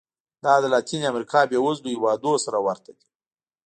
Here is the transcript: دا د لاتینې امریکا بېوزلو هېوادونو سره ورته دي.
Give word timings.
دا 0.43 0.53
د 0.63 0.65
لاتینې 0.73 1.05
امریکا 1.11 1.39
بېوزلو 1.51 1.93
هېوادونو 1.95 2.37
سره 2.45 2.57
ورته 2.67 2.89
دي. 2.97 3.05